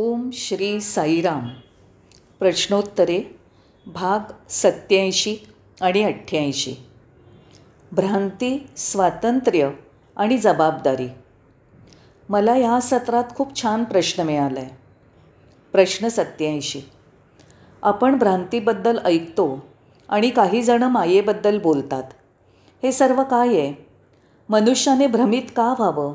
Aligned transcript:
ओम 0.00 0.30
श्री 0.32 0.80
साईराम. 0.80 1.48
प्रश्नोत्तरे 2.38 3.38
भाग 3.86 4.32
सत्याऐंशी 4.48 5.36
आणि 5.80 6.02
अठ्ठ्याऐंशी. 6.02 6.74
भ्रांती 7.92 8.66
स्वातंत्र्य 8.76 9.70
आणि 10.16 10.38
जबाबदारी. 10.38 11.08
मला 12.28 12.52
ह्या 12.52 12.80
सत्रात 12.80 13.24
खूप 13.36 13.62
छान 13.62 13.84
प्रश्न 13.84 14.22
मिळाला 14.22 14.60
आहे 14.60 14.70
प्रश्न 15.72 16.08
सत्याऐंशी 16.08 16.80
आपण 17.82 18.18
भ्रांतीबद्दल 18.18 18.98
ऐकतो 19.04 19.66
आणि 20.08 20.30
काही 20.30 20.62
जणं 20.62 20.88
मायेबद्दल 20.88 21.58
बोलतात. 21.58 22.04
हे 22.82 22.92
सर्व 22.92 23.22
काय 23.22 23.48
आहे? 23.48 23.86
मनुष्याने 24.48 25.06
भ्रमित 25.06 25.50
का 25.56 25.74
व्हावं? 25.78 26.14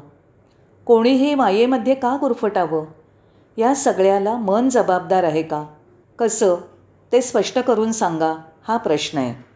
कोणीही 0.86 1.36
मायेमध्ये 1.36 1.96
का 1.96 2.18
गुरफटावं? 2.20 2.86
या 3.58 3.76
सगळ्याला 3.76 4.38
मन 4.38 4.70
जबाबदार 4.70 5.24
आहे 5.24 5.42
का? 5.42 5.66
कसं? 6.20 6.56
ते 7.12 7.22
स्पष्ट 7.22 7.60
करून 7.60 7.92
सांगा 7.92 8.34
हा 8.68 8.78
प्रश्न 8.78 9.18
आहे. 9.18 9.54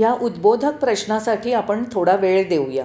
या 0.00 0.14
उद्बोधक 0.22 0.72
प्रश्नासाठी 0.76 1.52
आपण 1.52 1.84
थोडा 1.92 2.16
वेळ 2.16 2.48
देऊया. 2.48 2.84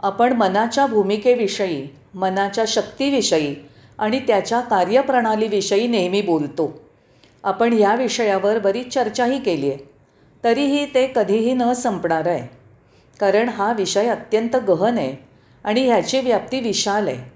आपण 0.00 0.32
मनाच्या 0.32 0.86
भूमिकेविषयी 0.86 1.88
मनाच्या 2.14 2.64
शक्तीविषयी 2.68 3.56
आणि 3.98 4.18
त्याच्या 4.18 4.60
कार्यप्रणालीविषयी 4.60 5.86
नेहमी 5.86 6.22
बोलतो. 6.22 6.80
आपण 7.44 7.72
या 7.72 7.94
विषयावर 7.94 8.58
बरीच 8.58 8.94
चर्चाही 8.94 9.40
केली 9.40 9.70
आहे. 9.70 9.90
तरीही 10.44 10.86
ते 10.86 11.12
कधीही 11.16 11.54
न 11.54 11.72
संपणार 11.72 12.26
आहे. 12.26 12.56
कारण 13.20 13.48
हा 13.48 13.72
विषय 13.72 14.06
अत्यंत 14.06 14.56
गहन 14.56 14.98
आहे 14.98 15.16
आणि 15.64 15.86
ह्याची 15.86 16.20
व्याप्ती 16.20 16.60
विशाल 16.60 17.08
आहे. 17.08 17.35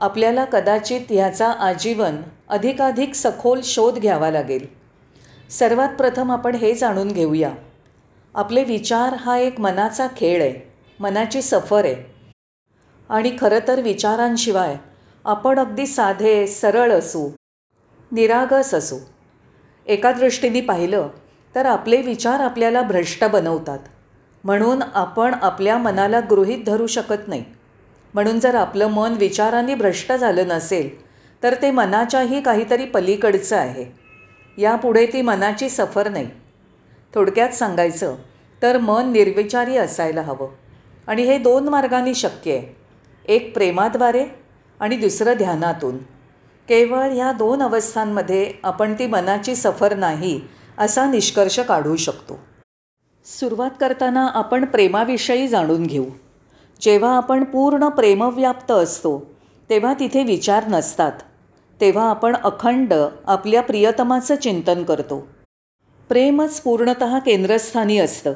आपल्याला 0.00 0.44
कदाचित 0.44 1.00
ह्याचा 1.10 1.50
आजीवन 1.50 2.16
अधिकाधिक 2.48 3.14
सखोल 3.14 3.60
शोध 3.64 3.98
घ्यावा 3.98 4.30
लागेल. 4.30 4.66
सर्वात 5.50 5.88
प्रथम 5.88 6.30
आपण 6.30 6.54
हे 6.54 6.74
जाणून 6.74 7.08
घेऊया. 7.08 7.50
आपले 8.34 8.64
विचार 8.64 9.14
हा 9.14 9.36
एक 9.38 9.60
मनाचा 9.60 10.06
खेळ 10.16 10.42
आहे 10.42 10.72
मनाची 11.00 11.42
सफर 11.42 11.84
आहे. 11.84 11.94
आणि 13.08 13.36
खरं 13.40 13.58
तर 13.68 13.80
विचारांशिवाय 13.80 14.76
आपण 15.24 15.58
अगदी 15.58 15.86
साधे 15.86 16.46
सरळ 16.46 16.92
असू 16.92 17.28
निरागस 18.12 18.74
असू. 18.74 18.98
एका 19.86 20.12
दृष्टीने 20.12 20.60
पाहिलं 20.60 21.08
तर 21.54 21.66
आपले 21.66 22.02
विचार 22.02 22.40
आपल्याला 22.40 22.82
भ्रष्ट 22.82 23.24
बनवतात. 23.24 23.78
म्हणून 24.44 24.82
आपण 24.94 25.34
आपल्या 25.34 25.78
मनाला 25.78 26.20
गृहीत 26.20 26.64
धरू 26.64 26.86
शकत 26.86 27.28
नाही. 27.28 27.44
म्हणून 28.14 28.40
जर 28.40 28.54
आपलं 28.54 28.86
मन 28.86 29.12
विचारांनी 29.12 29.74
भ्रष्ट 29.74 30.12
झालं 30.12 30.48
नसेल 30.48 31.10
तर 31.42 31.54
ते 31.62 31.70
मनाच्याही 31.70 32.40
काहीतरी 32.40 32.84
पलीकडचं 32.84 33.56
आहे. 33.56 33.84
यापुढे 34.58 35.06
ती 35.06 35.22
मनाची 35.22 35.68
सफर 35.68 36.08
नाही. 36.08 36.28
थोडक्यात 37.14 37.48
सांगायचं 37.48 38.14
तर 38.62 38.78
मन 38.78 39.12
निर्विचारी 39.12 39.76
असायला 39.76 40.22
हवं. 40.22 40.48
आणि 41.06 41.22
हे 41.22 41.38
दोन 41.38 41.68
मार्गांनी 41.68 42.14
शक्य 42.14 42.52
आहे. 42.52 42.76
एक 43.24 43.54
प्रेमाद्वारे 43.54 44.26
आणि 44.80 44.96
दुसरं 44.96 45.32
ध्यानातून. 45.32 45.98
केवळ 46.68 47.10
ह्या 47.10 47.32
दोन 47.32 47.62
अवस्थांमध्ये 47.62 48.52
आपण 48.64 48.94
ती 48.94 49.06
मनाची 49.06 49.54
सफर 49.54 49.94
नाही 49.94 50.40
असा 50.78 51.10
निष्कर्ष 51.10 51.60
काढू 51.60 51.96
शकतो. 51.96 52.38
सुरुवात 53.24 53.70
करताना 53.80 54.26
आपण 54.26 54.64
प्रेमाविषयी 54.64 55.48
जाणून 55.48 55.86
घेऊ. 55.86 56.04
जेव्हा 56.80 57.16
आपण 57.16 57.44
पूर्ण 57.44 57.88
प्रेमव्याप्त 57.88 58.70
असतो 58.70 59.30
तेव्हा 59.70 59.92
तिथे 60.00 60.22
विचार 60.22 60.64
नसतात. 60.68 61.12
तेव्हा 61.80 62.08
आपण 62.10 62.36
अखंड 62.36 62.94
आपल्या 63.26 63.62
प्रियतमाचं 63.62 64.36
चिंतन 64.36 64.82
करतो. 64.82 65.26
प्रेमच 66.08 66.60
पूर्णत 66.60 67.04
केंद्रस्थानी 67.26 67.98
असतं. 67.98 68.32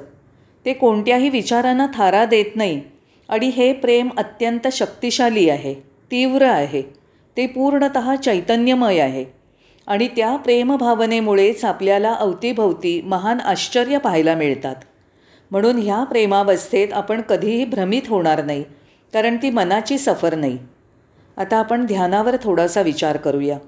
ते 0.67 0.73
कोणत्याही 0.73 1.29
विचारांना 1.29 1.87
थारा 1.95 2.25
देत 2.25 2.57
नाही 2.57 2.81
आणि 3.29 3.47
हे 3.47 3.73
प्रेम 3.73 4.09
अत्यंत 4.17 4.69
शक्तिशाली 4.73 5.49
आहे 5.49 5.75
तीव्र 6.11 6.47
आहे. 6.47 6.83
ते 7.37 7.47
पूर्णत 7.47 7.99
चैतन्यमय 8.23 8.99
आहे 8.99 9.25
आणि 9.87 10.09
त्या 10.09 10.37
प्रेमभावनेमुळेच 10.37 11.65
आपल्याला 11.65 12.13
अवतीभवती 12.13 13.01
महान 13.05 13.41
आश्चर्य 13.41 13.99
पाहायला 13.99 14.35
मिळतात. 14.35 14.77
म्हणून 15.51 15.79
ह्या 15.79 16.05
प्रेमावस्थेत 16.05 16.93
आपण 16.93 17.21
कधीही 17.21 17.65
भ्रमित 17.65 18.03
होणार 18.09 18.45
नाही 18.45 18.63
कारण 19.13 19.37
ती 19.37 19.51
मनाची 19.51 19.99
सफर 19.99 20.35
नाही. 20.35 20.59
आता 21.37 21.57
आपण 21.57 21.87
ध्यानावर 21.87 22.37
थोडासा 22.43 22.81
विचार 22.81 23.17
करूया. 23.17 23.59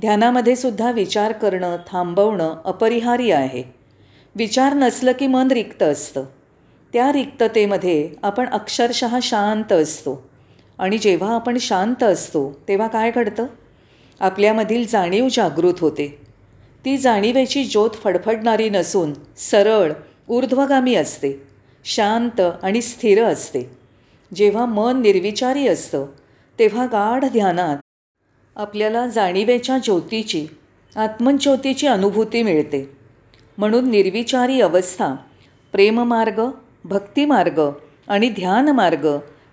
ध्यानामध्ये 0.00 0.56
सुद्धा 0.56 0.90
विचार 0.90 1.32
करणं 1.32 1.76
थांबवणं 1.92 2.56
अपरिहार्य 2.64 3.34
आहे. 3.34 3.62
विचार 4.34 4.74
नसलं 4.74 5.12
की 5.12 5.26
मन 5.26 5.48
रिक्त 5.48 5.82
असतं. 5.82 6.24
त्या 6.92 7.12
रिक्ततेमध्ये 7.12 8.10
आपण 8.22 8.48
अक्षरशः 8.48 9.18
शांत 9.22 9.72
असतो. 9.72 10.28
आणि 10.78 10.98
जेव्हा 10.98 11.34
आपण 11.34 11.58
शांत 11.58 12.02
असतो 12.02 12.60
तेव्हा 12.68 12.88
काय 12.88 13.10
घडतं? 13.10 13.46
आपल्यामधील 14.20 14.86
जाणीव 14.86 15.28
जागृत 15.32 15.74
होते. 15.80 16.20
ती 16.84 16.98
जाणीवेची 16.98 17.64
ज्योत 17.64 17.90
फडफडणारी 17.90 18.70
नसून 18.70 19.12
सरळ 19.36 19.92
ऊर्ध्वगामी 20.28 20.94
असते 20.94 21.42
शांत 21.84 22.40
आणि 22.40 22.82
स्थिर 22.82 23.24
असते. 23.24 23.70
जेव्हा 24.34 24.66
मन 24.66 25.00
निर्विचारी 25.00 25.68
असतं 25.68 26.06
तेव्हा 26.58 26.86
गाढ 26.86 27.24
ध्यानात 27.24 27.76
आपल्याला 28.56 29.06
जाणिवेच्या 29.06 29.78
ज्योतीची 29.78 30.46
आत्मज्योतीची 30.96 31.86
अनुभूती 31.86 32.42
मिळते. 32.42 32.90
म्हणून 33.58 33.90
निर्विचारी 33.90 34.60
अवस्था 34.60 35.14
प्रेममार्ग 35.72 36.40
भक्तिमार्ग 36.84 37.60
आणि 38.08 38.30
ध्यानमार्ग 38.30 39.08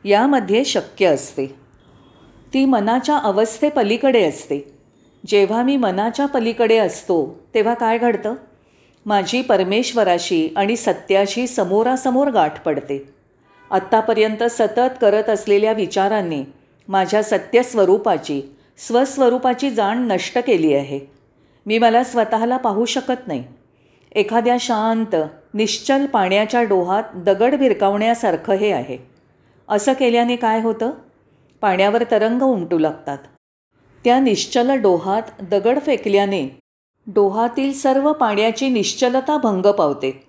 यामध्ये 0.05 0.65
शक्य 0.65 1.05
असते. 1.05 1.45
ती 2.53 2.65
मनाच्या 2.65 3.17
अवस्थेपलीकडे 3.17 4.23
असते. 4.23 4.73
जेव्हा 5.27 5.63
मी 5.63 5.77
मनाच्या 5.77 6.25
पलीकडे 6.25 6.77
असतो 6.77 7.39
तेव्हा 7.53 7.73
काय 7.73 7.97
घडतं? 7.97 8.35
माझी 9.05 9.41
परमेश्वराशी 9.41 10.53
आणि 10.55 10.75
सत्याशी 10.75 11.47
समोरासमोर 11.47 12.27
गाठ 12.27 12.63
पडते. 12.63 13.09
आत्तापर्यंत 13.71 14.43
सतत 14.43 14.95
करत 15.01 15.29
असलेल्या 15.29 15.71
विचारांनी 15.71 16.43
माझ्या 16.87 17.23
सत्यस्वरूपाची 17.23 18.41
स्वस्वरूपाची 18.77 19.69
जाण 19.69 20.07
नष्ट 20.07 20.37
केली 20.37 20.73
आहे. 20.73 20.99
मी 21.65 21.77
मला 21.77 22.03
स्वतःला 22.03 22.57
पाहू 22.57 22.85
शकत 22.85 23.27
नाही. 23.27 23.43
एखाद्या 24.15 24.57
शांत 24.59 25.15
निश्चल 25.53 26.05
पाण्याच्या 26.05 26.63
डोहात 26.63 27.03
दगड 27.15 27.55
भिरकावण्यासारखं 27.55 28.53
हे 28.53 28.71
आहे. 28.71 28.97
असं 29.69 29.93
केल्याने 29.93 30.35
काय 30.35 30.61
होतं? 30.61 30.91
पाण्यावर 31.61 32.03
तरंग 32.11 32.41
उमटू 32.41 32.77
लागतात. 32.77 33.17
त्या 34.03 34.19
निश्चल 34.19 34.71
डोहात 34.81 35.21
दगड 35.41 35.79
फेकल्याने 35.81 36.59
डोहातील 37.07 37.73
सर्व 37.73 38.13
पाण्याची 38.13 38.69
निश्चलता 38.69 39.37
भंग 39.37 39.71
पावते. 39.71 40.23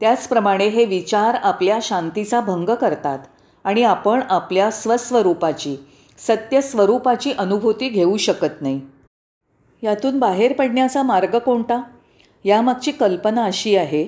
त्याचप्रमाणे 0.00 0.68
हे 0.68 0.84
विचार 0.84 1.34
आपल्या 1.34 1.78
शांतीचा 1.82 2.40
भंग 2.40 2.68
करतात 2.68 3.18
आणि 3.64 3.82
आपण 3.82 4.20
आपल्या 4.30 4.70
स्वस्वरूपाची 4.70 5.76
सत्यस्वरूपाची 6.18 7.32
अनुभूती 7.32 7.88
घेऊ 7.88 8.16
शकत 8.16 8.62
नाही. 8.62 8.80
यातून 9.82 10.18
बाहेर 10.18 10.52
पडण्याचा 10.52 11.02
मार्ग 11.02 11.38
कोणता? 11.38 11.82
यामागची 12.44 12.92
कल्पना 12.92 13.44
अशी 13.44 13.76
आहे 13.76 14.04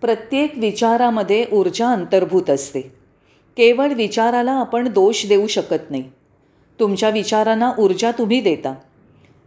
प्रत्येक 0.00 0.58
विचारामध्ये 0.58 1.46
ऊर्जा 1.52 1.88
अंतर्भूत 1.88 2.50
असते. 2.50 2.80
केवळ 3.56 3.92
विचाराला 3.92 4.52
आपण 4.52 4.88
दोष 4.88 5.26
देऊ 5.26 5.46
शकत 5.46 5.90
नाही. 5.90 6.04
तुमच्या 6.80 7.10
विचारांना 7.10 7.72
ऊर्जा 7.78 8.10
तुम्ही 8.10 8.40
देता. 8.40 8.74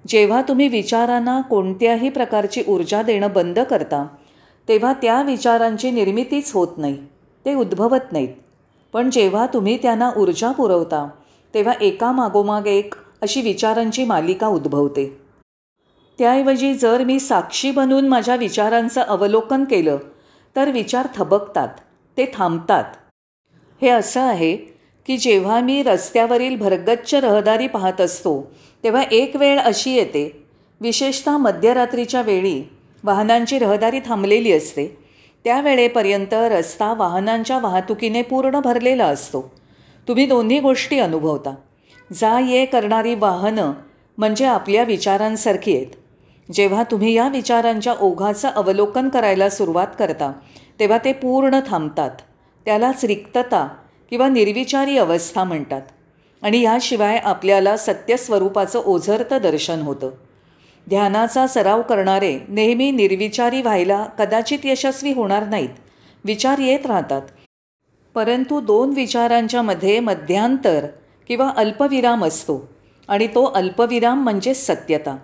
जेव्हा 0.07 0.41
तुम्ही 0.41 0.67
विचारांना 0.67 1.41
कोणत्याही 1.41 2.09
प्रकारची 2.09 2.63
ऊर्जा 2.67 3.01
देणं 3.01 3.33
बंद 3.33 3.59
करता 3.59 4.05
तेव्हा 4.67 4.93
त्या 4.93 5.21
विचारांची 5.21 5.91
निर्मितीच 5.91 6.51
होत 6.53 6.77
नाही 6.77 6.97
ते 7.45 7.53
उद्भवत 7.53 8.11
नाहीत. 8.11 8.29
पण 8.93 9.09
जेव्हा 9.09 9.45
तुम्ही 9.45 9.77
त्यांना 9.77 10.11
ऊर्जा 10.17 10.51
पुरवता 10.51 11.07
तेव्हा 11.53 11.73
एका 11.81 12.11
मागोमाग 12.11 12.67
एक 12.67 12.95
अशी 13.21 13.41
विचारांची 13.41 14.05
मालिका 14.05 14.47
उद्भवते. 14.47 15.05
त्याऐवजी 16.19 16.73
जर 16.73 17.03
मी 17.03 17.19
साक्षी 17.19 17.71
बनून 17.71 18.07
माझ्या 18.07 18.35
विचारांचं 18.35 19.01
अवलोकन 19.01 19.63
केलं 19.63 19.97
तर 20.55 20.71
विचार 20.71 21.07
थबकतात 21.15 21.67
ते 22.17 22.25
थांबतात. 22.33 22.83
हे 23.81 23.89
असं 23.89 24.21
आहे 24.21 24.70
की 25.07 25.17
जेव्हा 25.17 25.59
मी 25.59 25.83
रस्त्यावरील 25.83 26.57
भरगच्च 26.57 27.15
रहदारी 27.15 27.67
पाहत 27.67 28.01
असतो 28.01 28.51
तेव्हा 28.83 29.03
एक 29.11 29.35
वेळ 29.35 29.59
अशी 29.59 29.91
येते. 29.91 30.43
विशेषतः 30.81 31.37
मध्यरात्रीच्या 31.37 32.21
वेळी 32.21 32.69
वाहनांची 33.03 33.59
रहदारी 33.59 33.99
थांबलेली 33.99 34.51
असते. 34.51 34.97
त्यावेळेपर्यंत 35.43 36.33
रस्ता 36.33 36.93
वाहनांच्या 36.93 37.59
वाहतुकीने 37.59 38.21
पूर्ण 38.21 38.59
भरलेला 38.59 39.05
असतो. 39.05 39.51
तुम्ही 40.07 40.25
दोन्ही 40.25 40.59
गोष्टी 40.59 40.99
अनुभवता. 40.99 41.55
जा 42.13 42.39
ये 42.39 42.65
करणारी 42.65 43.15
वाहनं 43.15 43.71
म्हणजे 44.17 44.45
आपल्या 44.45 44.83
विचारांसारखी 44.83 45.75
आहेत. 45.75 45.87
जेव्हा 46.51 46.83
तुम्ही 46.83 47.13
या 47.13 47.27
विचारांच्या 47.27 47.93
ओघाचं 48.01 48.49
अवलोकन 48.49 49.09
करायला 49.09 49.49
सुरुवात 49.49 49.87
करता 49.99 50.31
तेव्हा 50.79 50.97
ते 50.97 51.13
पूर्ण 51.13 51.59
थांबतात. 51.67 52.11
त्यालाच 52.65 53.05
रिक्तता 53.05 53.67
किंवा 54.11 54.29
निर्विचारी 54.29 54.97
अवस्था 54.97 55.43
म्हणतात. 55.43 55.81
आणि 56.41 56.61
याशिवाय 56.61 57.17
आपल्याला 57.17 57.77
सत्यस्वरूपाचं 57.77 58.81
ओझरतं 58.85 59.37
दर्शन 59.41 59.81
होतं. 59.81 60.09
ध्यानाचा 60.89 61.47
सराव 61.47 61.81
करणारे 61.81 62.39
नेहमी 62.47 62.91
निर्विचारी 62.91 63.61
व्हायला 63.61 64.03
कदाचित 64.03 64.59
यशस्वी 64.63 65.13
होणार 65.13 65.47
नाहीत 65.47 65.69
विचार 66.25 66.57
येत 66.57 66.85
राहतात. 66.85 67.21
परंतु 68.15 68.61
दोन 68.61 68.89
विचारांच्या 68.89 69.61
मध्ये 69.61 69.99
मध्यांतर 69.99 70.85
किंवा 71.27 71.51
अल्पविराम 71.57 72.25
असतो 72.25 72.69
आणि 73.07 73.27
तो 73.27 73.43
अल्पविराम 73.43 74.23
म्हणजे 74.23 74.53
सत्यता. 74.53 75.17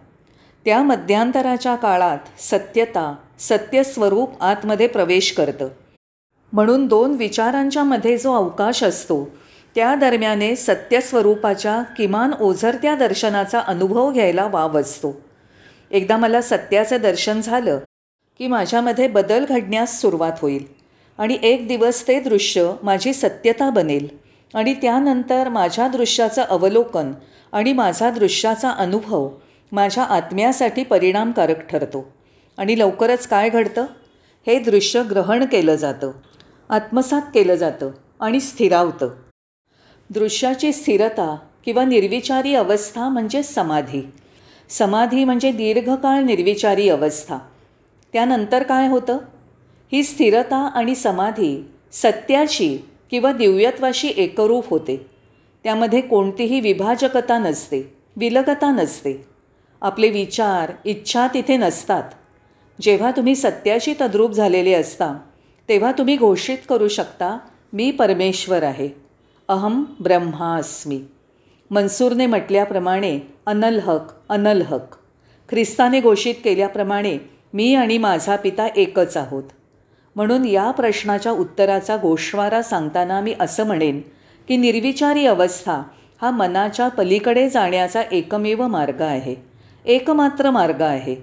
त्या 0.65 0.83
मध्यांतराच्या 0.83 1.75
काळात 1.75 2.41
सत्यता 2.41 3.15
सत्यस्वरूप 3.39 4.41
आतमध्ये 4.41 4.87
प्रवेश 4.87 5.31
करतं. 5.31 5.67
म्हणून 6.53 6.87
दोन 6.87 7.11
विचारांच्या 7.11 7.83
मध्ये 7.83 8.17
जो 8.17 8.33
अवकाश 8.33 8.83
असतो 8.83 9.29
त्या 9.75 9.95
दरम्याने 9.95 10.55
सत्यस्वरूपाच्या 10.55 11.81
किमान 11.81 12.33
ओझरत्या 12.33 12.95
दर्शनाचा 12.95 13.59
अनुभव 13.59 14.11
घ्यायला 14.11 14.47
वाव 14.47 14.79
असतो. 14.79 15.21
एकदा 15.91 16.17
मला 16.17 16.41
सत्याचं 16.41 16.97
दर्शन 17.01 17.41
झालं 17.41 17.79
की 18.37 18.47
माझ्यामध्ये 18.47 19.07
बदल 19.07 19.45
घडण्यास 19.45 20.01
सुरुवात 20.01 20.31
होईल 20.41 20.63
आणि 21.17 21.37
एक 21.43 21.67
दिवस 21.67 22.07
ते 22.07 22.19
दृश्य 22.19 22.71
माझी 22.83 23.13
सत्यता 23.13 23.69
बनेल 23.69 24.07
आणि 24.53 24.73
त्यानंतर 24.73 25.49
माझ्या 25.49 25.87
दृश्याचं 25.87 26.41
अवलोकन 26.41 27.11
आणि 27.51 27.73
माझा 27.73 28.09
दृश्याचा 28.09 28.69
अनुभव 28.69 29.29
माझ्या 29.71 30.03
आत्म्यासाठी 30.03 30.83
परिणामकारक 30.83 31.67
ठरतो. 31.67 32.13
आणि 32.57 32.79
लवकरच 32.79 33.27
काय 33.27 33.49
घडतं? 33.49 33.85
हे 34.47 34.59
दृश्य 34.59 35.03
ग्रहण 35.03 35.45
केलं 35.45 35.75
जातं. 35.75 36.11
आत्मसात 36.69 37.21
केलं 37.33 37.55
जातं 37.55 37.91
आणि 38.19 38.39
स्थिरावतं. 38.39 39.09
दृश्याची 40.09 40.73
स्थिरता 40.73 41.37
किंवा 41.65 41.85
निर्विचारी 41.85 42.55
अवस्था 42.55 43.09
म्हणजे 43.09 43.43
समाधी. 43.43 44.11
समाधी 44.69 45.23
म्हणजे 45.23 45.51
दीर्घकाळ 45.51 46.21
निर्विचारी 46.21 46.89
अवस्था. 46.89 47.37
त्यानंतर 48.13 48.63
काय 48.63 48.87
होतं? 48.87 49.17
ही 49.91 50.03
स्थिरता 50.03 50.57
आणि 50.57 50.95
समाधी 50.95 51.71
सत्याशी 51.91 52.77
किंवा 53.11 53.31
दिव्यत्वाशी 53.31 54.13
एकरूप 54.17 54.69
होते. 54.69 55.09
त्यामध्ये 55.63 56.01
कोणतीही 56.01 56.59
विभाजकता 56.59 57.37
नसते 57.37 57.97
विलगता 58.15 58.71
नसते. 58.71 59.25
आपले 59.81 60.09
विचार 60.09 60.71
इच्छा 60.85 61.27
तिथे 61.27 61.57
नसतात. 61.57 62.03
जेव्हा 62.81 63.11
तुम्ही 63.11 63.35
सत्याशी 63.35 63.93
तद्रूप 64.01 64.31
झालेले 64.31 64.73
असता 64.73 65.17
तेव्हा 65.69 65.91
तुम्ही 65.91 66.15
घोषित 66.17 66.57
करू 66.69 66.87
शकता 66.87 67.37
मी 67.73 67.91
परमेश्वर 67.91 68.63
आहे. 68.63 68.89
अहम 69.47 69.83
ब्रह्मास्मी 69.99 71.01
मन्सूरने 71.71 72.25
म्हटल्याप्रमाणे 72.25 73.19
अनलहक 73.45 74.01
अनलहक 74.29 74.95
ख्रिस्ताने 75.49 76.01
घोषित 76.01 76.35
केल्याप्रमाणे 76.43 77.17
मी 77.53 77.75
आणि 77.75 77.97
माझा 77.97 78.35
पिता 78.35 78.67
एकच 78.75 79.17
आहोत. 79.17 79.43
म्हणून 80.15 80.45
या 80.45 80.71
प्रश्नाच्या 80.71 81.31
उत्तराचा 81.31 81.95
गोषवारा 81.95 82.61
सांगताना 82.61 83.19
मी 83.19 83.33
असं 83.39 83.65
म्हणेन 83.67 84.01
की 84.47 84.57
निर्विचारी 84.57 85.25
अवस्था 85.25 85.81
हा 86.21 86.31
मनाच्या 86.31 86.87
पलीकडे 86.87 87.49
जाण्याचा 87.49 88.01
एकमेव 88.11 88.67
मार्ग 88.67 89.01
आहे. 89.01 89.35
एकमात्र 89.85 90.51
मार्ग 90.51 90.81
आहे 90.81 91.15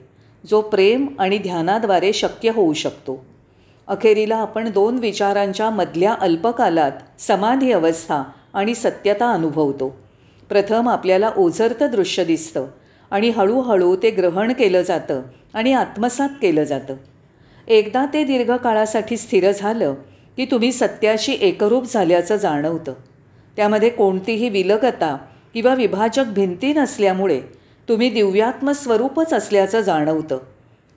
जो 0.51 0.61
प्रेम 0.61 1.07
आणि 1.19 1.39
ध्यानाद्वारे 1.39 2.13
शक्य 2.13 2.51
होऊ 2.51 2.73
शकतो. 2.73 3.25
अखेरीला 3.89 4.37
आपण 4.37 4.71
दोन 4.71 4.99
विचारांच्या 4.99 5.71
मधल्या 5.71 6.15
अल्पकालात 6.21 6.93
समाधी 7.19 7.73
अवस्था 7.73 8.23
आणि 8.55 8.75
सत्यता 8.75 9.31
अनुभवतो. 9.31 9.97
प्रथम 10.49 10.89
आपल्याला 10.89 11.31
ओझरतं 11.37 11.91
दृश्य 11.91 12.25
दिसतं 12.25 12.67
आणि 13.11 13.31
हळूहळू 13.31 13.97
ते 13.97 14.11
ग्रहण 14.11 14.53
केलं 14.53 14.83
जातं 14.83 15.23
आणि 15.55 15.73
आत्मसात 15.73 16.29
केलं 16.43 16.65
जातं. 16.65 16.95
एकदा 17.69 18.07
ते 18.13 18.25
दीर्घकाळासाठी 18.25 19.17
स्थिर 19.17 19.53
झालं 19.53 19.95
की 20.37 20.45
तुम्ही 20.45 20.73
सत्याशी 20.73 21.37
एकरूप 21.41 21.93
झाल्याचं 21.93 22.37
जाणवतं. 22.37 22.93
त्यामध्ये 23.57 23.89
कोणतीही 23.89 24.49
विलगता 24.49 25.17
किंवा 25.55 25.75
विभाजक 25.75 26.25
भिंती 26.27 26.73
नसल्यामुळे 26.73 27.41
तुम्ही 27.89 28.11
दिव्यात्म 28.11 28.73
स्वरूपच 28.73 29.33
असल्याचं 29.33 29.81
जाणवतं. 29.81 30.39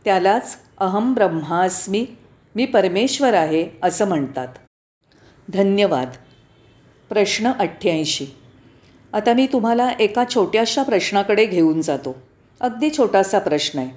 त्यालाच 0.05 0.57
अहम 0.77 1.13
ब्रह्मास्मी 1.13 2.05
मी 2.55 2.65
परमेश्वर 2.65 3.33
आहे 3.33 3.67
असं 3.83 4.07
म्हणतात. 4.07 4.47
धन्यवाद. 5.49 6.09
प्रश्न 7.09 7.51
अठ्ठ्याऐंशी. 7.59 8.25
आता 9.13 9.33
मी 9.33 9.47
तुम्हाला 9.53 9.89
एका 9.99 10.23
छोट्याशा 10.35 10.83
प्रश्नाकडे 10.83 11.45
घेऊन 11.45 11.81
जातो. 11.81 12.15
अगदी 12.61 12.89
छोटासा 12.97 13.39
प्रश्न 13.39 13.79
आहे. 13.79 13.89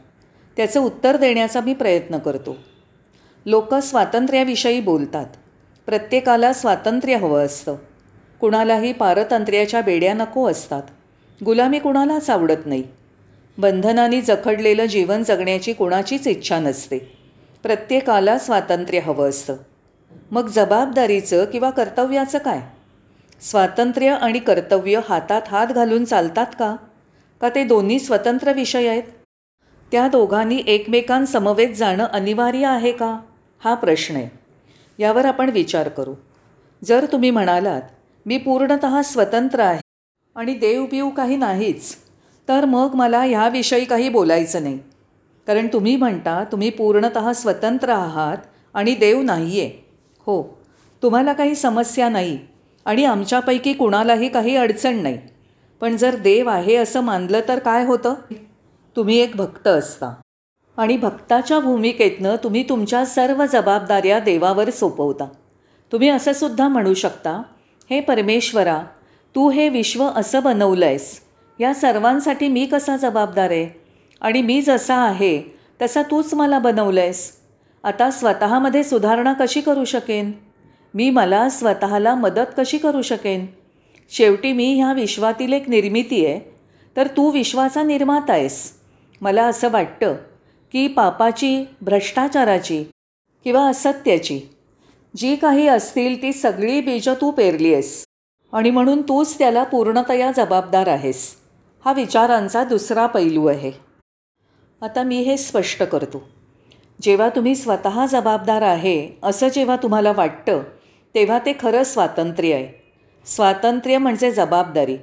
त्याचं 0.56 0.80
उत्तर 0.80 1.16
देण्याचा 1.16 1.60
मी 1.60 1.74
प्रयत्न 1.74 2.18
करतो. 2.18 2.56
लोक 3.46 3.74
स्वातंत्र्याविषयी 3.74 4.80
बोलतात. 4.80 5.26
प्रत्येकाला 5.86 6.52
स्वातंत्र्य 6.52 7.16
हवं 7.16 7.44
असतं. 7.44 7.76
कुणालाही 8.40 8.92
पारतंत्र्याच्या 8.92 9.80
बेड्या 9.80 10.14
नको 10.14 10.50
असतात. 10.50 10.82
गुलामी 11.44 11.78
कुणालाच 11.78 12.30
आवडत 12.30 12.66
नाही. 12.66 12.82
बंधनाने 13.58 14.20
जखडलेलं 14.20 14.84
जीवन 14.84 15.22
जगण्याची 15.22 15.72
कुणाचीच 15.72 16.28
इच्छा 16.28 16.60
नसते. 16.60 17.19
प्रत्येकाला 17.62 18.38
स्वातंत्र्य 18.38 18.98
हवं 18.98 19.28
असतं. 19.28 19.56
मग 20.30 20.46
जबाबदारीचं 20.46 21.44
किंवा 21.44 21.70
कर्तव्याचं 21.70 22.38
काय? 22.38 22.60
स्वातंत्र्य 23.40 24.08
आणि 24.08 24.38
कर्तव्य 24.38 25.00
हातात 25.08 25.42
हात 25.48 25.66
घालून 25.66 26.04
चालतात 26.04 26.46
का? 26.58 26.76
का 27.40 27.48
ते 27.48 27.64
दोन्ही 27.64 27.98
स्वतंत्र 27.98 28.52
विषय 28.52 28.88
आहेत? 28.88 29.02
त्या 29.92 30.08
दोघांनी 30.08 30.62
एकमेकांसमवेत 30.66 31.74
जाणं 31.74 32.04
अनिवार्य 32.04 32.66
आहे 32.66 32.92
का? 32.92 33.18
हा 33.64 33.74
प्रश्न 33.74 34.16
आहे. 34.16 34.28
यावर 34.98 35.24
आपण 35.24 35.50
विचार 35.50 35.88
करू. 35.88 36.14
जर 36.84 37.06
तुम्ही 37.12 37.30
म्हणालात 37.30 37.82
मी 38.26 38.38
पूर्णत 38.38 38.86
स्वतंत्र 39.04 39.60
आहे 39.60 39.80
आणि 40.36 40.54
देवबिव 40.54 41.08
काही 41.08 41.36
नाहीच 41.36 41.96
तर 42.48 42.64
मग 42.64 42.94
मला 42.94 43.22
ह्याविषयी 43.22 43.84
काही 43.84 44.08
बोलायचं 44.08 44.62
नाही. 44.62 44.78
कारण 45.46 45.66
तुम्ही 45.72 45.96
म्हणता 45.96 46.44
तुम्ही 46.44 46.70
पूर्णत 46.70 47.18
स्वतंत्र 47.36 47.88
आहात 47.88 48.36
आणि 48.74 48.94
देव 48.94 49.22
नाही 49.22 49.60
आहे 49.60 49.70
हो 50.26 50.42
तुम्हाला 51.02 51.32
काही 51.32 51.54
समस्या 51.54 52.08
नाही 52.08 52.38
आणि 52.84 53.04
आमच्यापैकी 53.04 53.72
कुणालाही 53.72 54.28
काही 54.28 54.56
अडचण 54.56 54.96
नाही. 54.96 55.18
पण 55.80 55.96
जर 55.96 56.16
देव 56.16 56.48
आहे 56.48 56.76
असं 56.76 57.00
मानलं 57.00 57.40
तर 57.48 57.58
काय 57.58 57.84
होतं? 57.84 58.14
तुम्ही 58.96 59.16
एक 59.16 59.36
भक्त 59.36 59.68
असता. 59.68 60.14
आणि 60.76 60.96
भक्ताच्या 60.96 61.60
भूमिकेतनं 61.60 62.36
तुम्ही 62.44 62.68
तुमच्या 62.68 63.04
सर्व 63.06 63.46
जबाबदाऱ्या 63.46 64.18
देवावर 64.18 64.70
सोपवता. 64.70 65.26
तुम्ही 65.92 66.08
असं 66.08 66.32
सुद्धा 66.32 66.68
म्हणू 66.68 66.94
शकता 66.94 67.42
हे 67.90 68.00
परमेश्वरा 68.00 68.82
तू 69.34 69.50
हे 69.50 69.68
विश्व 69.68 70.04
असं 70.16 70.42
बनवलं 70.42 70.86
आहेस 70.86 71.20
या 71.60 71.74
सर्वांसाठी 71.74 72.48
मी 72.48 72.66
कसा 72.66 72.96
जबाबदार 72.96 73.50
आहे? 73.50 73.79
आणि 74.20 74.42
मी 74.42 74.60
जसा 74.62 74.94
आहे 74.94 75.42
तसा 75.82 76.02
तूच 76.02 76.34
मला 76.34 76.58
बनवलं 76.58 77.00
आहेस 77.00 77.32
आता 77.84 78.10
स्वतःमध्ये 78.10 78.84
सुधारणा 78.84 79.32
कशी 79.32 79.60
करू 79.60 79.84
शकेन? 79.84 80.32
मी 80.94 81.10
मला 81.10 81.48
स्वतःला 81.48 82.14
मदत 82.14 82.54
कशी 82.58 82.78
करू 82.78 83.02
शकेन? 83.02 83.46
शेवटी 84.10 84.52
मी 84.52 84.74
ह्या 84.74 84.92
विश्वातील 84.92 85.52
एक 85.52 85.68
निर्मिती 85.68 86.26
आहे 86.26 86.40
तर 86.96 87.06
तू 87.06 87.30
विश्वाचा 87.30 87.82
निर्माता 87.82 88.32
आहेस. 88.32 88.72
मला 89.20 89.44
असं 89.44 89.70
वाटतं 89.70 90.14
की 90.72 90.86
पापाची 90.88 91.64
भ्रष्टाचाराची 91.80 92.84
किंवा 93.44 93.68
असत्याची 93.68 94.40
जी 95.16 95.36
काही 95.36 95.66
असतील 95.68 96.22
ती 96.22 96.32
सगळी 96.32 96.80
बीजं 96.80 97.14
तू 97.20 97.30
पेरली 97.30 97.72
आहेस. 97.72 98.04
आणि 98.52 98.70
म्हणून 98.70 99.02
तूच 99.02 99.38
त्याला 99.38 99.62
पूर्णतया 99.62 100.30
जबाबदार 100.36 100.88
आहेस. 100.88 101.34
हा 101.84 101.92
विचारांचा 101.92 102.64
दुसरा 102.64 103.06
पैलू 103.06 103.46
आहे. 103.46 103.89
आता 104.82 105.02
मी 105.02 105.20
हे 105.22 105.36
स्पष्ट 105.36 105.82
करतो. 105.82 106.22
जेव्हा 107.02 107.28
तुम्ही 107.28 107.54
स्वतः 107.54 108.06
जबाबदार 108.06 108.62
आहे 108.62 109.08
असं 109.22 109.48
जेव्हा 109.48 109.76
तुम्हाला 109.76 110.12
वाटतं 110.12 110.62
तेव्हा 111.14 111.38
ते 111.38 111.52
खरं 111.60 111.82
स्वातंत्र्य 111.82 112.54
आहे. 112.54 112.94
स्वातंत्र्य 113.26 113.98
म्हणजे 113.98 114.30
जबाबदारी. 114.30 114.96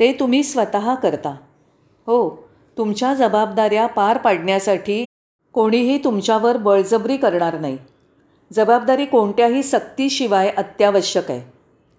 ते 0.00 0.12
तुम्ही 0.12 0.42
स्वतः 0.42 0.94
करता. 0.94 1.30
हो 2.06 2.48
तुमच्या 2.78 3.14
जबाबदाऱ्या 3.14 3.86
पार 3.86 4.18
पाडण्यासाठी 4.18 5.04
कोणीही 5.52 6.04
तुमच्यावर 6.04 6.56
बळजबरी 6.56 7.16
करणार 7.16 7.58
नाही. 7.58 7.78
जबाबदारी 8.52 9.04
कोणत्याही 9.04 9.62
सक्तीशिवाय 9.62 10.48
अत्यावश्यक 10.48 11.30
आहे. 11.30 11.40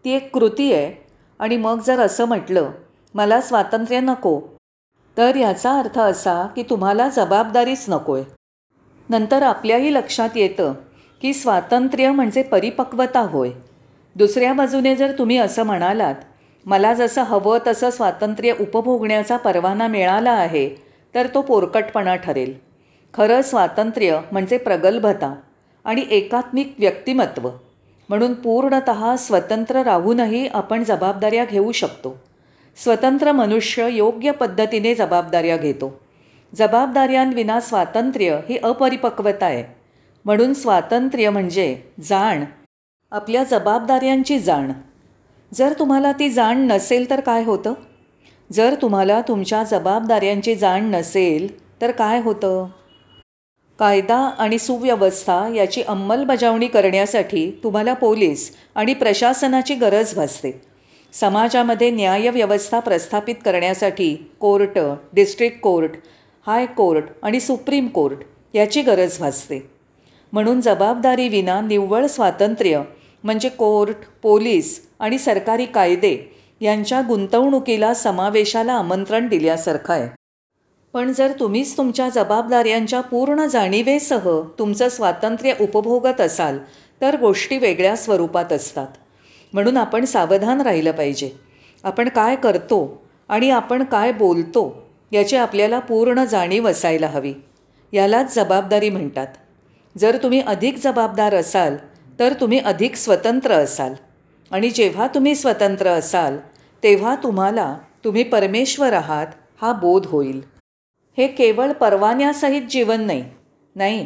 ती 0.05 0.11
एक 0.11 0.33
कृती 0.33 0.73
आहे 0.73 1.07
आणि 1.39 1.57
मग 1.57 1.81
जर 1.81 1.99
असं 1.99 2.25
म्हटलं 2.25 2.71
मला 3.13 3.41
स्वातंत्र्य 3.41 3.99
नको 3.99 4.39
तर 5.17 5.35
याचा 5.35 5.77
अर्थ 5.79 5.99
असा 5.99 6.47
की 6.55 6.63
तुम्हाला 6.63 7.07
जबाबदारीच 7.09 7.85
नको 7.89 8.13
आहे 8.13 8.23
नंतर 9.09 9.43
आपल्याही 9.43 9.93
लक्षात 9.93 10.29
येतं 10.35 10.73
की 11.21 11.33
स्वातंत्र्य 11.33 12.11
म्हणजे 12.11 12.43
परिपक्वता 12.43 13.21
होय. 13.21 13.49
दुसऱ्या 14.15 14.53
बाजूने 14.53 14.95
जर 14.95 15.11
तुम्ही 15.19 15.37
असं 15.37 15.63
म्हणालात 15.63 16.15
मला 16.65 16.93
जसं 16.93 17.23
हवं 17.23 17.57
तसं 17.67 17.89
स्वातंत्र्य 17.89 18.53
उपभोगण्याचा 18.59 19.37
परवाना 19.37 19.87
मिळाला 19.87 20.31
आहे 20.31 20.69
तर 21.15 21.27
तो 21.33 21.41
पोरकटपणा 21.41 22.15
ठरेल. 22.15 22.53
खरं 23.13 23.41
स्वातंत्र्य 23.41 24.19
म्हणजे 24.31 24.57
प्रगल्भता 24.57 25.33
आणि 25.85 26.05
एकात्मिक 26.11 26.75
व्यक्तिमत्व. 26.79 27.49
म्हणून 28.09 28.33
पूर्णत 28.33 28.89
स्वतंत्र 29.19 29.83
राहूनही 29.83 30.47
आपण 30.47 30.83
जबाबदाऱ्या 30.83 31.45
घेऊ 31.45 31.71
शकतो. 31.71 32.15
स्वतंत्र 32.75 33.31
मनुष्य 33.31 33.89
योग्य 33.91 34.31
पद्धतीने 34.31 34.95
जबाबदाऱ्या 34.95 35.57
घेतो. 35.57 35.99
जबाबदाऱ्यांविना 36.55 37.59
स्वातंत्र्य 37.59 38.39
ही 38.49 38.57
अपरिपक्वता 38.57 39.45
आहे. 39.45 39.63
म्हणून 40.25 40.53
स्वातंत्र्य 40.53 41.29
म्हणजे 41.29 41.81
जाण. 42.03 42.43
आपल्या 43.11 43.43
जबाबदाऱ्यांची 43.43 44.39
जाण. 44.39 44.71
जर 45.53 45.73
तुम्हाला 45.79 46.11
ती 46.11 46.29
जाण 46.29 46.57
नसेल 46.57 47.09
तर 47.09 47.19
काय 47.19 47.43
होतं? 47.43 47.73
जर 48.51 48.75
तुम्हाला 48.81 49.21
तुमच्या 49.21 49.63
जबाबदाऱ्यांची 49.63 50.55
जाण 50.55 50.83
नसेल 50.83 51.65
तर 51.81 51.91
काय 51.91 52.21
होतं? 52.21 52.67
कायदा 53.79 54.17
आणि 54.17 54.59
सुव्यवस्था 54.59 55.47
याची 55.55 55.81
अंमलबजावणी 55.81 56.67
करण्यासाठी 56.67 57.59
तुम्हाला 57.63 57.93
पोलीस 57.93 58.55
आणि 58.75 58.93
प्रशासनाची 58.93 59.75
गरज 59.75 60.15
भासते. 60.15 60.74
समाजामध्ये 61.19 61.89
न्यायव्यवस्था 61.91 62.79
प्रस्थापित 62.79 63.35
करण्यासाठी 63.45 64.15
court 64.39 64.79
district 65.13 65.59
court 65.59 65.91
high 66.45 66.65
court 66.65 67.03
आणि 67.23 67.39
सुप्रीम 67.39 67.87
कोर्ट 67.87 68.17
याची 68.53 68.81
गरज 68.81 69.17
भासते. 69.19 69.59
म्हणून 70.33 70.61
जबाबदारीविना 70.61 71.59
निव्वळ 71.61 72.05
स्वातंत्र्य 72.05 72.81
म्हणजे 73.23 73.49
कोर्ट 73.49 73.95
पोलीस 74.23 74.79
आणि 74.99 75.17
सरकारी 75.17 75.65
कायदे 75.65 76.17
यांच्या 76.61 77.01
गुंतवणुकीला 77.07 77.93
समावेशाला 77.93 78.73
आमंत्रण 78.73 79.27
दिल्यासारखं 79.27 79.93
आहे. 79.93 80.07
पण 80.93 81.13
जर 81.13 81.31
तुम्हीच 81.39 81.77
तुमच्या 81.77 82.09
जबाबदाऱ्यांच्या 82.09 83.01
पूर्ण 83.01 83.45
जाणीवेसह 83.45 84.29
तुमचं 84.59 84.89
स्वातंत्र्य 84.89 85.53
उपभोगत 85.61 86.21
असाल 86.21 86.59
तर 87.01 87.19
गोष्टी 87.19 87.57
वेगळ्या 87.57 87.95
स्वरूपात 87.95 88.53
असतात. 88.53 88.87
म्हणून 89.53 89.77
आपण 89.77 90.05
सावधान 90.05 90.61
राहिलं 90.61 90.91
पाहिजे. 90.91 91.29
आपण 91.83 92.09
काय 92.09 92.35
करतो 92.35 92.79
आणि 93.29 93.49
आपण 93.49 93.83
काय 93.83 94.11
बोलतो 94.11 94.63
याची 95.11 95.35
आपल्याला 95.35 95.79
पूर्ण 95.79 96.23
जाणीव 96.23 96.67
असायला 96.67 97.07
हवी. 97.07 97.33
यालाच 97.93 98.35
जबाबदारी 98.35 98.89
म्हणतात. 98.89 99.27
जर 99.95 100.17
तुम्ही 100.23 100.41
अधिक 100.41 100.77
जबाबदार 100.77 101.35
असाल 101.35 101.75
तर 102.19 102.33
तुम्ही 102.33 102.59
अधिक 102.59 102.95
स्वतंत्र 102.95 103.51
असाल. 103.53 103.93
आणि 104.51 104.69
जेव्हा 104.69 105.07
तुम्ही 105.07 105.35
स्वतंत्र 105.35 105.89
असाल 105.89 106.37
तेव्हा 106.83 107.15
तुम्हाला 107.15 107.77
तुम्ही 108.03 108.23
परमेश्वर 108.23 108.93
आहात 108.93 109.27
हा 109.61 109.71
बोध 109.73 110.05
होईल. 110.05 110.41
हे 111.17 111.27
केवळ 111.27 111.71
परवान्यासहित 111.71 112.61
जीवन 112.69 113.01
नाही 113.01 113.23
नाही 113.75 114.05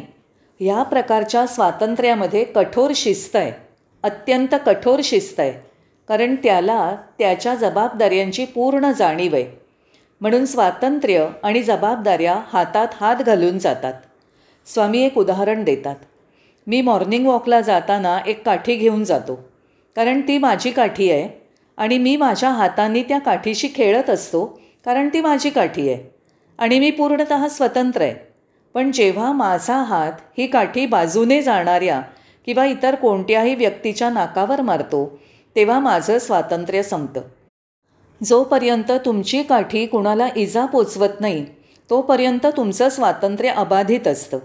ह्या 0.60 0.82
प्रकारच्या 0.82 1.46
स्वातंत्र्यामध्ये 1.46 2.44
कठोर 2.44 2.92
शिस्त 2.96 3.36
आहे. 3.36 3.52
अत्यंत 4.02 4.54
कठोर 4.66 5.00
शिस्त 5.04 5.40
आहे. 5.40 5.52
कारण 6.08 6.36
त्याला 6.36 6.96
त्याच्या 7.18 7.54
जबाबदाऱ्यांची 7.54 8.44
पूर्ण 8.44 8.92
जाणीव 8.92 9.34
आहे. 9.34 9.60
म्हणून 10.20 10.44
स्वातंत्र्य 10.44 11.28
आणि 11.42 11.62
जबाबदाऱ्या 11.62 12.40
हातात 12.46 12.88
हात 13.00 13.16
घालून 13.16 13.58
जातात. 13.58 13.94
स्वामी 14.66 15.02
एक 15.02 15.18
उदाहरण 15.18 15.64
देतात. 15.64 15.96
मी 16.66 16.80
मॉर्निंग 16.80 17.26
वॉकला 17.26 17.60
जाताना 17.60 18.18
एक 18.26 18.44
काठी 18.44 18.74
घेऊन 18.74 19.04
जातो. 19.04 19.48
कारण 19.96 20.20
ती 20.20 20.38
माझी 20.38 20.70
काठी 20.70 21.10
आहे 21.10 21.42
आणि 21.76 21.98
मी 21.98 22.16
माझ्या 22.16 22.50
हातांनी 22.50 23.02
त्या 23.02 23.18
काठीशी 23.18 23.68
खेळत 23.74 24.10
असतो 24.10 24.60
कारण 24.84 25.08
ती 25.08 25.20
माझी 25.20 25.50
काठी 25.50 25.92
आहे. 25.92 26.14
आणि 26.58 26.78
मी 26.78 26.90
पूर्णत 26.90 27.50
स्वतंत्र 27.50 28.00
आहे. 28.00 28.14
पण 28.74 28.90
जेव्हा 28.92 29.32
माझा 29.32 29.76
हात 29.76 30.12
ही 30.38 30.46
काठी 30.46 30.86
बाजूने 30.86 31.42
जाणाऱ्या 31.42 32.02
किंवा 32.46 32.66
इतर 32.66 32.94
कोणत्याही 32.94 33.54
व्यक्तीच्या 33.54 34.10
नाकावर 34.10 34.60
मारतो 34.60 35.18
तेव्हा 35.56 35.78
माझं 35.78 36.18
स्वातंत्र्य 36.18 36.82
संपतं. 36.82 37.20
जोपर्यंत 38.24 38.92
तुमची 39.04 39.42
काठी 39.42 39.86
कुणाला 39.86 40.28
इजा 40.36 40.66
पोचवत 40.66 41.20
नाही 41.20 41.46
तोपर्यंत 41.90 42.46
तुमचं 42.46 42.88
स्वातंत्र्य 42.88 43.48
अबाधित 43.48 44.06
असतं. 44.06 44.38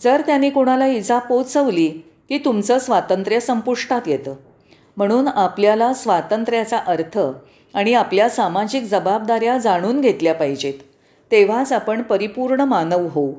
जर 0.00 0.22
त्यांनी 0.26 0.50
कुणाला 0.50 0.86
इजा 0.86 1.18
पोचवली 1.18 1.88
की 2.28 2.38
तुमचं 2.38 2.78
स्वातंत्र्य 2.78 3.40
संपुष्टात 3.40 4.02
येतं. 4.06 4.34
म्हणून 4.96 5.28
आपल्याला 5.28 5.94
स्वातंत्र्याचा 5.94 6.76
अर्थ 6.76 7.18
आणि 7.74 7.94
आपल्या 7.94 8.28
सामाजिक 8.28 8.82
जबाबदाऱ्या 8.82 9.58
जाणून 9.58 10.00
घेतल्या 10.00 10.34
पाहिजेत. 10.34 10.74
तेव्हाच 11.30 11.72
आपण 11.72 12.02
परिपूर्ण 12.02 12.60
मानव 12.60 13.08
होऊ. 13.10 13.32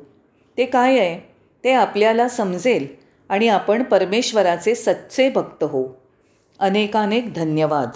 ते 0.58 0.66
काय 0.66 1.00
आहे? 1.00 1.30
ते 1.64 1.74
आपल्याला 1.74 2.30
समजेल. 2.30 2.99
आणि 3.30 3.48
आपण 3.48 3.84
परमेश्वराचे 3.84 4.76
सच्चे 4.76 5.30
भक्त 5.30 5.64
हो. 5.64 6.02
अनेकानेक 6.60 7.34
धन्यवाद. 7.34 7.90